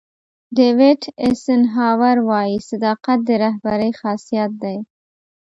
ډیوېټ 0.55 1.01
ایسنهاور 1.23 2.17
وایي 2.29 2.57
صداقت 2.69 3.19
د 3.27 3.29
رهبرۍ 3.43 3.91
خاصیت 3.99 4.51
دی. 4.63 4.77